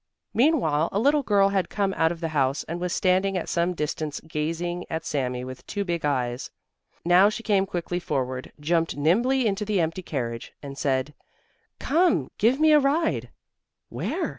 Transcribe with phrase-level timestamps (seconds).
[0.33, 3.75] Meanwhile a little girl had come out of the house and was standing at some
[3.75, 6.49] distance gazing at Sami with two big eyes.
[7.05, 11.13] Now she came quickly forward, jumped nimbly into the empty carriage, and said:
[11.77, 13.29] "Come, give me a ride!"
[13.89, 14.29] "Where?"